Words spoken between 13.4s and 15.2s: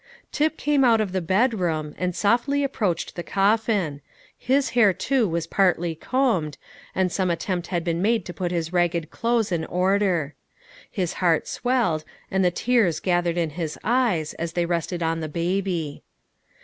his eyes, as they rested on